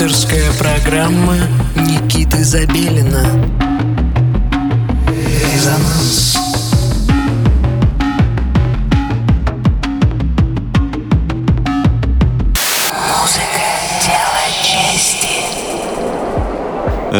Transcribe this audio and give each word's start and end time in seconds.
Авторская 0.00 0.52
программа 0.60 1.34
Никиты 1.74 2.44
Забелина 2.44 3.26
Резонанс 5.08 6.38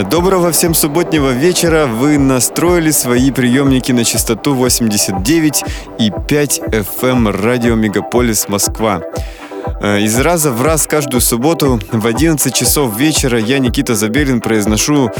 Доброго 0.08 0.52
всем 0.52 0.72
субботнего 0.72 1.30
вечера. 1.30 1.86
Вы 1.86 2.16
настроили 2.18 2.92
свои 2.92 3.32
приемники 3.32 3.90
на 3.90 4.04
частоту 4.04 4.54
89 4.54 5.64
и 5.98 6.12
5 6.28 6.60
FM 6.70 7.32
радио 7.32 7.74
Мегаполис 7.74 8.48
Москва. 8.48 9.02
Э, 9.80 10.00
из 10.00 10.18
раза 10.18 10.50
в 10.50 10.62
раз 10.62 10.86
каждую 10.86 11.20
субботу 11.20 11.80
в 11.92 12.06
11 12.06 12.54
часов 12.54 12.96
вечера 12.96 13.38
я, 13.38 13.58
Никита 13.58 13.94
Забелин, 13.94 14.40
произношу 14.40 15.10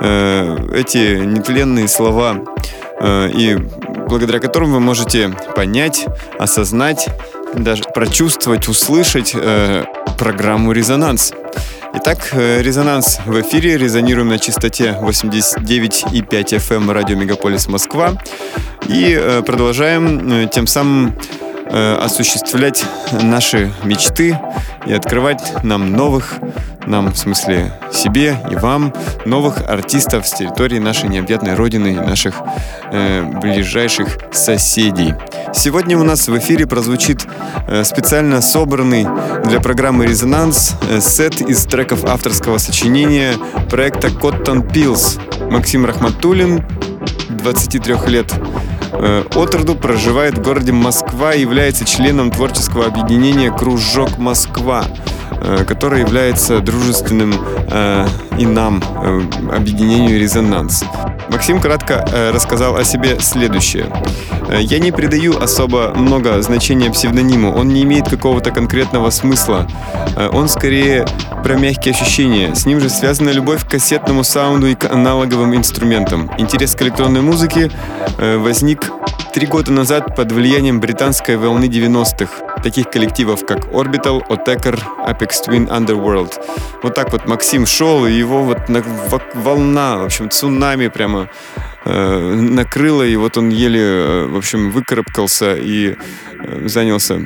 э, 0.00 0.56
эти 0.74 1.24
нетленные 1.24 1.88
слова, 1.88 2.38
э, 3.00 3.30
и 3.32 3.56
благодаря 4.08 4.40
которым 4.40 4.72
вы 4.72 4.80
можете 4.80 5.30
понять, 5.54 6.06
осознать, 6.38 7.08
даже 7.54 7.84
прочувствовать, 7.94 8.68
услышать 8.68 9.32
э, 9.34 9.84
программу 10.18 10.72
«Резонанс». 10.72 11.32
Итак, 11.94 12.30
э, 12.32 12.60
«Резонанс» 12.62 13.20
в 13.24 13.40
эфире. 13.40 13.78
Резонируем 13.78 14.28
на 14.28 14.38
частоте 14.38 14.98
89,5 15.00 16.56
FM 16.58 16.92
радио 16.92 17.16
«Мегаполис 17.16 17.68
Москва». 17.68 18.12
И 18.88 19.16
э, 19.18 19.42
продолжаем 19.42 20.48
тем 20.48 20.66
самым 20.66 21.14
осуществлять 21.70 22.84
наши 23.12 23.72
мечты 23.84 24.38
и 24.86 24.92
открывать 24.92 25.64
нам 25.64 25.92
новых, 25.92 26.34
нам, 26.86 27.12
в 27.12 27.18
смысле, 27.18 27.72
себе 27.92 28.38
и 28.50 28.56
вам, 28.56 28.92
новых 29.26 29.68
артистов 29.68 30.26
с 30.26 30.32
территории 30.32 30.78
нашей 30.78 31.08
необъятной 31.08 31.54
родины 31.54 31.88
и 31.88 31.94
наших 31.94 32.34
э, 32.90 33.22
ближайших 33.40 34.18
соседей. 34.32 35.14
Сегодня 35.52 35.98
у 35.98 36.04
нас 36.04 36.28
в 36.28 36.38
эфире 36.38 36.66
прозвучит 36.66 37.26
э, 37.66 37.84
специально 37.84 38.40
собранный 38.40 39.06
для 39.44 39.60
программы 39.60 40.06
«Резонанс» 40.06 40.74
э, 40.90 41.00
сет 41.00 41.40
из 41.42 41.64
треков 41.66 42.04
авторского 42.04 42.58
сочинения 42.58 43.34
проекта 43.68 44.08
«Cotton 44.08 44.66
Pills». 44.66 45.20
Максим 45.50 45.86
Рахматуллин, 45.86 46.64
23 47.38 47.94
лет, 48.08 48.32
Э, 49.00 49.24
от 49.34 49.54
роду 49.54 49.74
проживает 49.76 50.38
в 50.38 50.42
городе 50.42 50.72
Москва 50.72 51.32
и 51.32 51.40
является 51.40 51.84
членом 51.84 52.30
творческого 52.30 52.86
объединения 52.86 53.50
«Кружок 53.52 54.18
Москва», 54.18 54.84
э, 55.30 55.64
которое 55.66 56.02
является 56.02 56.60
дружественным 56.60 57.34
э, 57.70 58.06
и 58.38 58.46
нам 58.46 58.82
объединению 59.52 60.20
«Резонанс». 60.20 60.84
Максим 61.30 61.60
кратко 61.60 62.06
рассказал 62.32 62.76
о 62.76 62.84
себе 62.84 63.20
следующее. 63.20 63.92
«Я 64.58 64.78
не 64.78 64.92
придаю 64.92 65.40
особо 65.42 65.92
много 65.94 66.40
значения 66.40 66.90
псевдониму. 66.90 67.52
Он 67.52 67.68
не 67.68 67.82
имеет 67.82 68.08
какого-то 68.08 68.50
конкретного 68.50 69.10
смысла. 69.10 69.66
Он 70.32 70.48
скорее 70.48 71.04
про 71.42 71.56
мягкие 71.56 71.94
ощущения. 71.94 72.54
С 72.54 72.66
ним 72.66 72.80
же 72.80 72.88
связана 72.88 73.30
любовь 73.30 73.64
к 73.64 73.70
кассетному 73.70 74.24
саунду 74.24 74.66
и 74.66 74.74
к 74.74 74.90
аналоговым 74.90 75.54
инструментам. 75.56 76.30
Интерес 76.38 76.74
к 76.74 76.82
электронной 76.82 77.20
музыке 77.20 77.70
э, 78.18 78.36
возник 78.36 78.90
три 79.32 79.46
года 79.46 79.72
назад 79.72 80.16
под 80.16 80.32
влиянием 80.32 80.80
британской 80.80 81.36
волны 81.36 81.64
90-х, 81.64 82.47
таких 82.62 82.90
коллективов, 82.90 83.46
как 83.46 83.66
Orbital, 83.66 84.20
Otaker, 84.28 84.78
Apex 85.06 85.30
Twin, 85.46 85.68
Underworld. 85.68 86.32
Вот 86.82 86.94
так 86.94 87.12
вот 87.12 87.26
Максим 87.26 87.66
шел, 87.66 88.06
и 88.06 88.12
его 88.12 88.42
вот 88.42 88.58
волна, 89.34 89.98
в 89.98 90.04
общем, 90.04 90.30
цунами 90.30 90.88
прямо 90.88 91.30
э, 91.84 92.34
накрыла, 92.34 93.02
и 93.02 93.16
вот 93.16 93.36
он 93.36 93.50
еле, 93.50 93.82
э, 93.82 94.26
в 94.26 94.36
общем, 94.36 94.70
выкарабкался 94.70 95.56
и 95.56 95.96
э, 96.40 96.68
занялся 96.68 97.20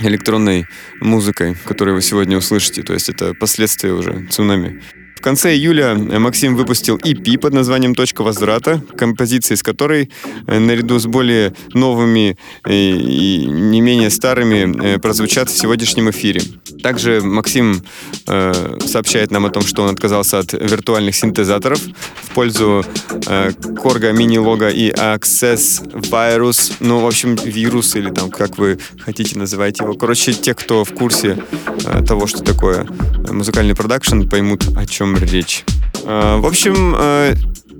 электронной 0.00 0.66
музыкой, 1.00 1.56
которую 1.64 1.94
вы 1.94 2.02
сегодня 2.02 2.36
услышите. 2.36 2.82
То 2.82 2.92
есть 2.92 3.08
это 3.08 3.34
последствия 3.34 3.92
уже 3.92 4.26
цунами 4.30 4.82
конце 5.24 5.54
июля 5.54 5.94
Максим 5.94 6.54
выпустил 6.54 6.98
EP 6.98 7.38
под 7.38 7.54
названием 7.54 7.94
«Точка 7.94 8.22
возврата», 8.22 8.82
композиции 8.94 9.54
с 9.54 9.62
которой, 9.62 10.10
э, 10.46 10.58
наряду 10.58 10.98
с 10.98 11.06
более 11.06 11.54
новыми 11.72 12.36
и 12.68 13.46
не 13.48 13.80
менее 13.80 14.10
старыми, 14.10 14.96
э, 14.96 14.98
прозвучат 14.98 15.48
в 15.48 15.58
сегодняшнем 15.58 16.10
эфире. 16.10 16.42
Также 16.82 17.22
Максим 17.22 17.82
э, 18.26 18.76
сообщает 18.86 19.30
нам 19.30 19.46
о 19.46 19.50
том, 19.50 19.62
что 19.62 19.84
он 19.84 19.94
отказался 19.94 20.40
от 20.40 20.52
виртуальных 20.52 21.14
синтезаторов 21.14 21.80
в 22.22 22.30
пользу 22.34 22.84
э, 23.26 23.50
Korga 23.82 24.12
Mini 24.12 24.36
Logo 24.36 24.70
и 24.70 24.90
Access 24.90 25.90
Virus, 26.10 26.74
ну, 26.80 27.00
в 27.00 27.06
общем, 27.06 27.36
вирус 27.36 27.96
или 27.96 28.10
там, 28.10 28.30
как 28.30 28.58
вы 28.58 28.78
хотите 28.98 29.38
называть 29.38 29.80
его. 29.80 29.94
Короче, 29.94 30.34
те, 30.34 30.52
кто 30.52 30.84
в 30.84 30.92
курсе 30.92 31.38
э, 31.86 32.04
того, 32.04 32.26
что 32.26 32.42
такое 32.42 32.86
музыкальный 33.30 33.74
продакшн, 33.74 34.28
поймут, 34.28 34.66
о 34.76 34.84
чем 34.84 35.13
речь. 35.22 35.64
А, 36.04 36.38
в 36.38 36.46
общем, 36.46 36.94
а, 36.96 37.34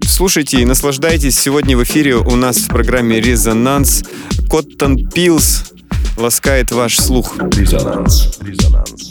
слушайте 0.06 0.60
и 0.60 0.64
наслаждайтесь. 0.64 1.38
Сегодня 1.38 1.76
в 1.76 1.82
эфире 1.82 2.16
у 2.16 2.36
нас 2.36 2.58
в 2.58 2.68
программе 2.68 3.20
«Резонанс» 3.20 4.04
Коттон 4.50 5.08
Пилс 5.08 5.72
ласкает 6.16 6.70
ваш 6.72 6.96
слух. 6.96 7.36
Резонанс. 7.56 8.38
Резонанс. 8.40 9.10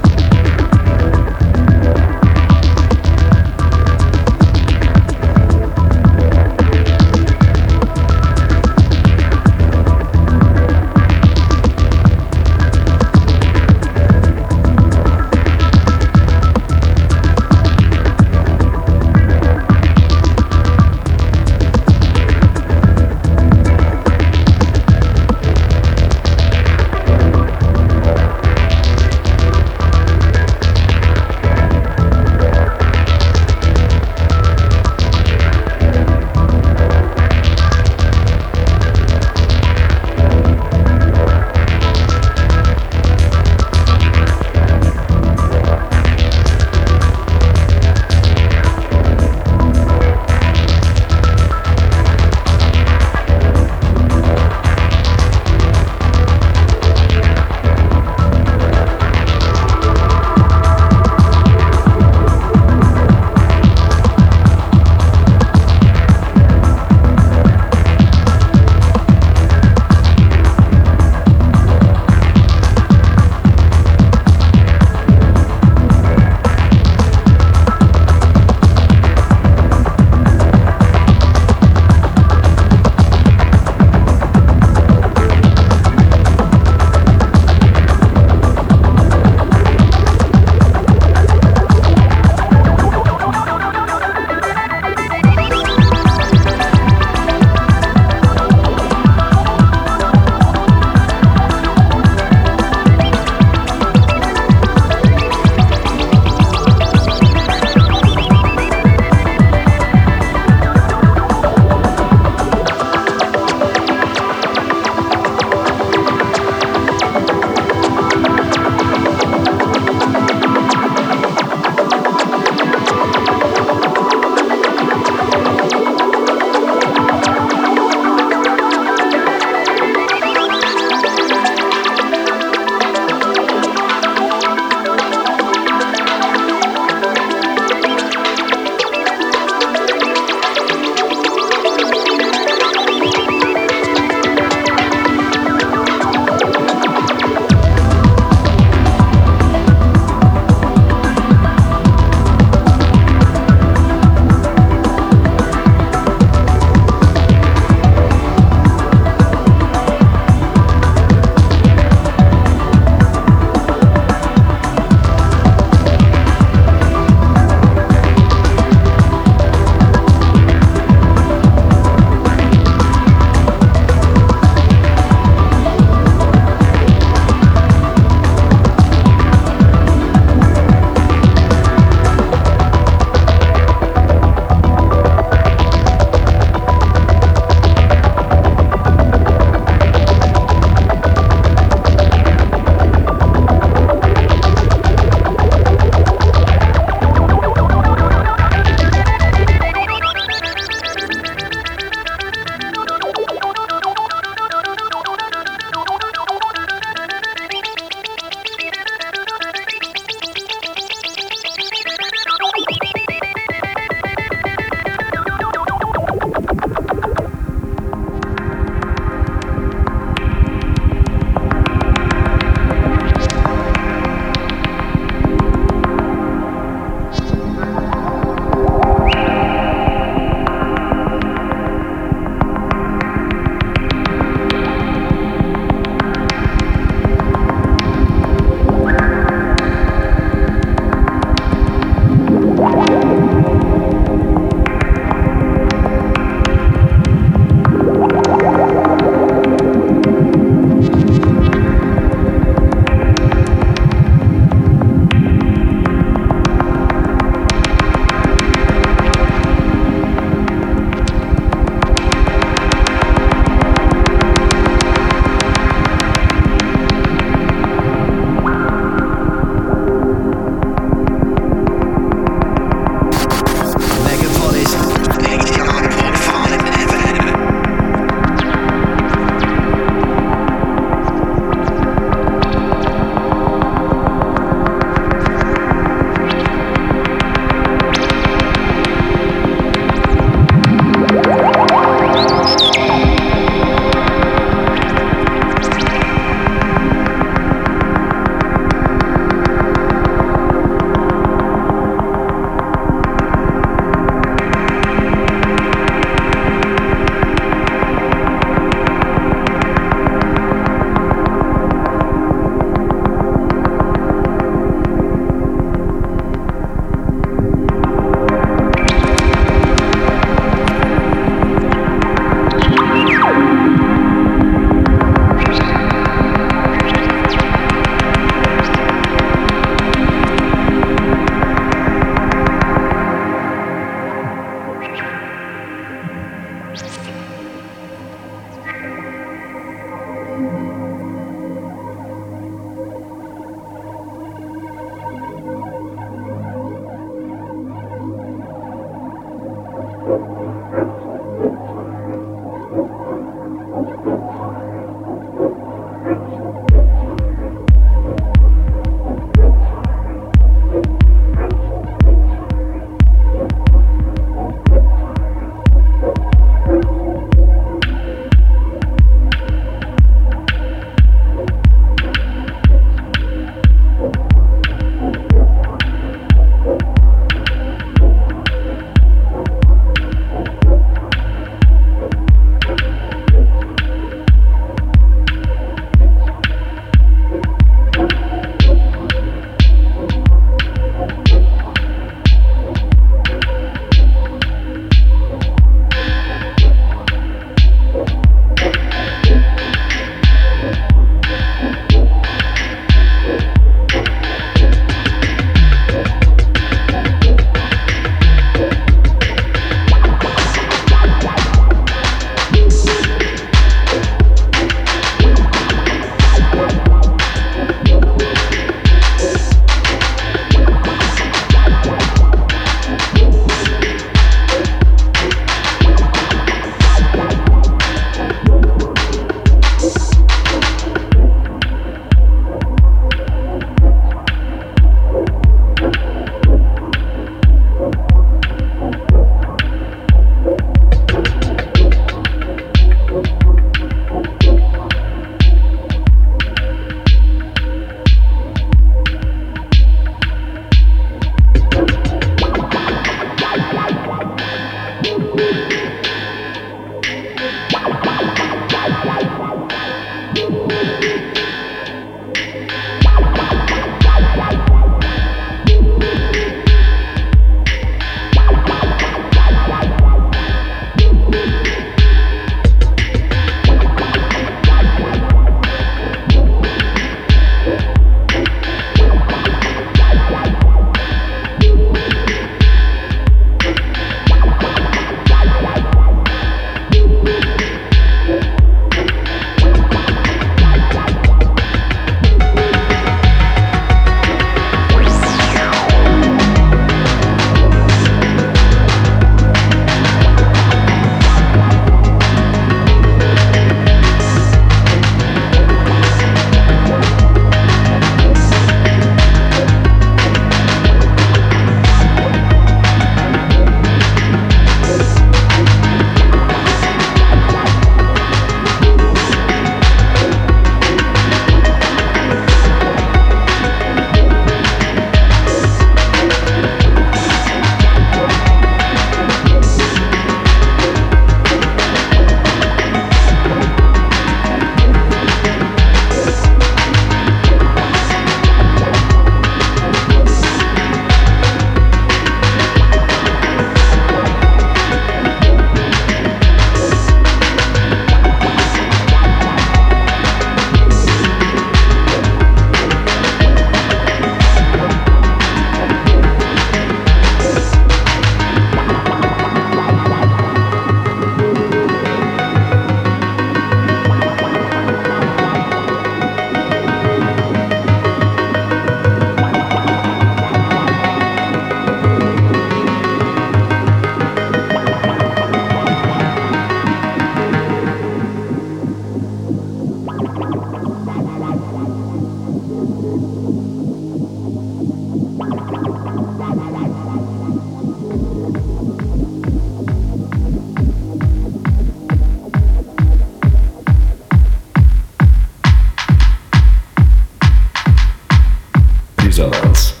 Dance. 599.41 600.00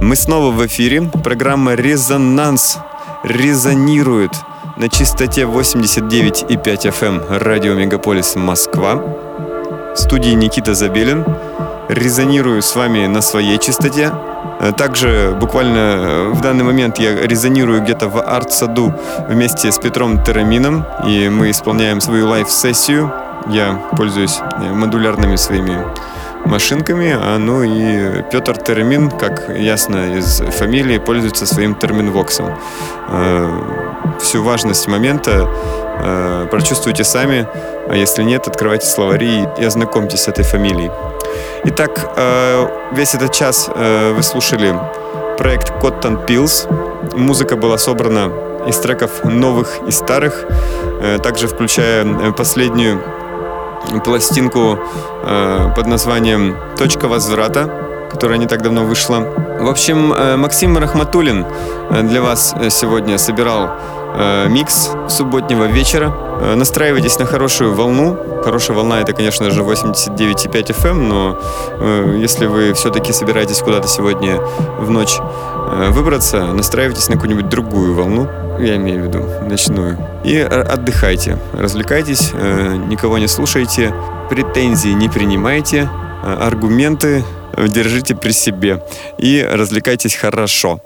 Мы 0.00 0.16
снова 0.16 0.50
в 0.50 0.66
эфире. 0.66 1.02
Программа 1.02 1.74
«Резонанс» 1.74 2.78
резонирует 3.22 4.32
на 4.76 4.88
частоте 4.88 5.42
89,5 5.42 6.48
FM 6.64 7.38
радио 7.38 7.74
Мегаполис 7.74 8.34
Москва. 8.34 8.94
В 8.94 9.96
студии 9.96 10.30
Никита 10.30 10.74
Забелин. 10.74 11.24
Резонирую 11.88 12.62
с 12.62 12.74
вами 12.74 13.06
на 13.06 13.20
своей 13.20 13.58
частоте. 13.58 14.10
Также 14.78 15.36
буквально 15.38 16.30
в 16.32 16.40
данный 16.40 16.64
момент 16.64 16.98
я 16.98 17.14
резонирую 17.26 17.82
где-то 17.82 18.08
в 18.08 18.20
арт-саду 18.22 18.94
вместе 19.28 19.70
с 19.70 19.78
Петром 19.78 20.24
Терменом, 20.24 20.86
и 21.06 21.28
мы 21.28 21.50
исполняем 21.50 22.00
свою 22.00 22.26
live-сессию. 22.28 23.12
Я 23.48 23.74
пользуюсь 23.96 24.38
модулярными 24.72 25.36
своими 25.36 25.84
машинками, 26.44 27.16
а 27.18 27.38
ну 27.38 27.62
и 27.62 28.22
Петр 28.30 28.56
Термин, 28.56 29.10
как 29.10 29.48
ясно 29.56 30.16
из 30.16 30.42
фамилии, 30.58 30.98
пользуется 30.98 31.46
своим 31.46 31.74
терминвоксом. 31.74 32.58
Э, 33.08 33.48
всю 34.20 34.42
важность 34.42 34.88
момента 34.88 35.48
э, 36.02 36.46
прочувствуйте 36.50 37.04
сами, 37.04 37.46
а 37.88 37.96
если 37.96 38.22
нет, 38.22 38.48
открывайте 38.48 38.86
словари 38.86 39.46
и 39.58 39.64
ознакомьтесь 39.64 40.20
с 40.20 40.28
этой 40.28 40.44
фамилией. 40.44 40.90
Итак, 41.64 42.12
э, 42.16 42.66
весь 42.92 43.14
этот 43.14 43.32
час 43.32 43.68
вы 43.68 44.22
слушали 44.22 44.74
проект 45.38 45.70
Cotton 45.82 46.26
Pills. 46.26 46.66
Музыка 47.16 47.56
была 47.56 47.78
собрана 47.78 48.30
из 48.66 48.78
треков 48.78 49.24
новых 49.24 49.80
и 49.88 49.90
старых, 49.90 50.44
также 51.22 51.48
включая 51.48 52.32
последнюю 52.32 53.00
пластинку 54.04 54.78
э, 55.24 55.72
под 55.76 55.86
названием 55.86 56.56
«Точка 56.76 57.08
возврата», 57.08 57.70
которая 58.10 58.38
не 58.38 58.46
так 58.46 58.62
давно 58.62 58.84
вышла. 58.84 59.20
В 59.60 59.68
общем, 59.68 60.12
э, 60.12 60.36
Максим 60.36 60.76
Рахматулин 60.78 61.46
э, 61.90 62.02
для 62.02 62.20
вас 62.20 62.54
э, 62.54 62.70
сегодня 62.70 63.18
собирал 63.18 63.70
э, 64.14 64.48
микс 64.48 64.90
субботнего 65.08 65.64
вечера. 65.64 66.12
Э, 66.40 66.54
настраивайтесь 66.54 67.18
на 67.18 67.26
хорошую 67.26 67.74
волну. 67.74 68.16
Хорошая 68.44 68.76
волна 68.76 69.00
это, 69.00 69.12
конечно 69.12 69.50
же, 69.50 69.62
89,5 69.62 70.70
FM, 70.70 70.90
эм, 70.90 71.08
но 71.08 71.38
э, 71.80 72.16
если 72.20 72.46
вы 72.46 72.72
все-таки 72.72 73.12
собираетесь 73.12 73.58
куда-то 73.58 73.88
сегодня 73.88 74.36
в 74.78 74.90
ночь 74.90 75.18
э, 75.18 75.88
выбраться, 75.90 76.46
настраивайтесь 76.52 77.08
на 77.08 77.14
какую-нибудь 77.14 77.48
другую 77.48 77.94
волну 77.94 78.28
я 78.60 78.76
имею 78.76 79.02
в 79.02 79.06
виду, 79.06 79.24
ночную. 79.48 79.98
И 80.24 80.36
отдыхайте, 80.38 81.38
развлекайтесь, 81.52 82.30
э, 82.32 82.76
никого 82.88 83.18
не 83.18 83.28
слушайте, 83.28 83.94
претензии 84.28 84.90
не 84.90 85.08
принимайте, 85.08 85.88
э, 86.22 86.32
аргументы 86.32 87.24
держите 87.56 88.14
при 88.14 88.32
себе 88.32 88.82
и 89.18 89.42
развлекайтесь 89.42 90.14
хорошо. 90.14 90.80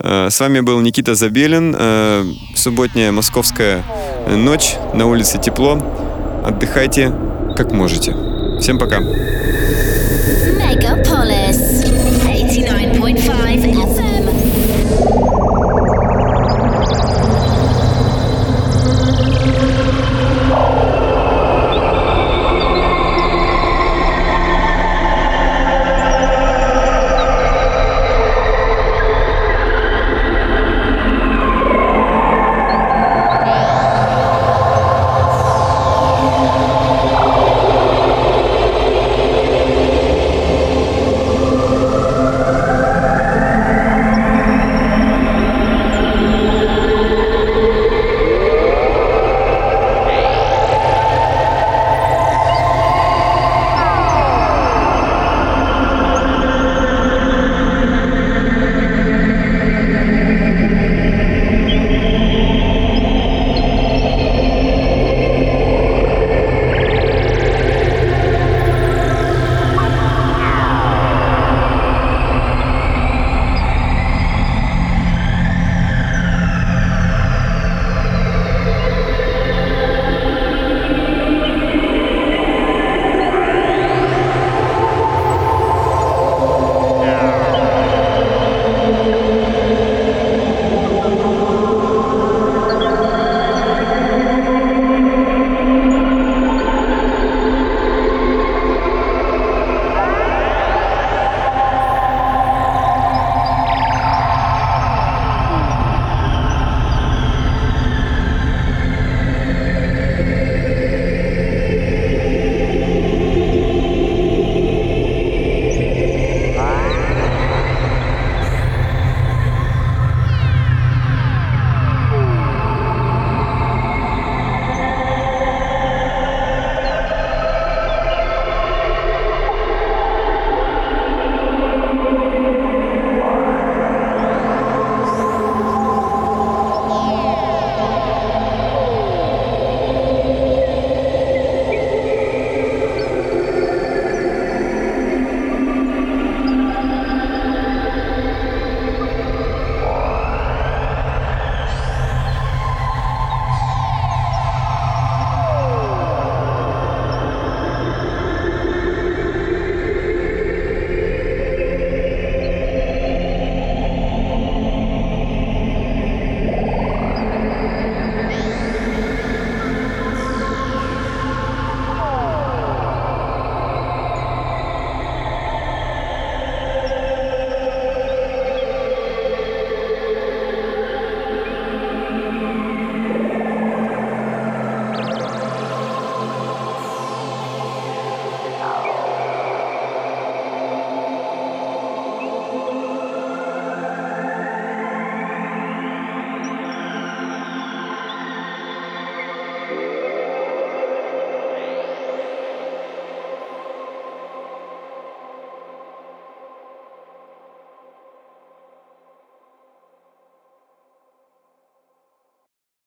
Э, 0.00 0.28
с 0.30 0.40
вами 0.40 0.60
был 0.60 0.80
Никита 0.80 1.14
Забелин. 1.14 1.76
Субботняя 2.54 3.12
московская 3.12 3.84
ночь, 4.28 4.76
на 4.94 5.06
улице 5.06 5.38
тепло. 5.38 5.78
Отдыхайте 6.44 7.12
как 7.56 7.72
можете. 7.72 8.14
Всем 8.60 8.78
пока. 8.78 9.00